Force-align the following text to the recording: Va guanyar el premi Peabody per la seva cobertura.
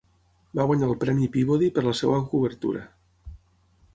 Va 0.59 0.63
guanyar 0.69 0.87
el 0.93 0.97
premi 1.03 1.27
Peabody 1.35 1.69
per 1.77 1.85
la 1.87 1.95
seva 2.01 2.17
cobertura. 2.31 2.81